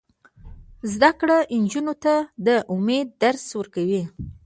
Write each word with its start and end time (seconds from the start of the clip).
زده 0.93 1.11
کړه 1.19 1.37
نجونو 1.63 1.93
ته 2.03 2.13
د 2.45 2.47
امید 2.73 3.07
درس 3.23 3.45
ورکوي. 3.59 4.03